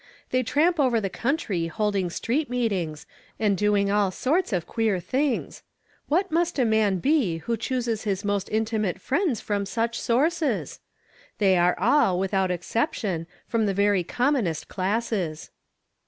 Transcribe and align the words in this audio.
They 0.31 0.41
tramp 0.41 0.79
over 0.79 0.99
the 0.99 1.11
country 1.11 1.67
holding 1.67 2.09
street 2.09 2.49
meet 2.49 2.71
ings, 2.71 3.05
and 3.39 3.55
doing 3.55 3.91
all 3.91 4.09
sorts 4.09 4.51
of 4.51 4.65
queer 4.65 4.99
things. 4.99 5.61
What 6.07 6.31
must 6.31 6.57
a 6.57 6.65
man 6.65 6.97
be 6.97 7.37
who 7.37 7.55
chooses 7.55 8.03
his 8.03 8.25
most 8.25 8.49
intimate 8.49 8.99
friends 8.99 9.41
from 9.41 9.67
such 9.67 10.01
sources? 10.01 10.79
They 11.37 11.55
are 11.55 11.77
all, 11.79 12.17
without 12.19 12.49
exception, 12.49 13.27
from 13.47 13.67
the 13.67 13.75
very 13.75 14.03
commonest 14.03 14.67
classes." 14.67 15.51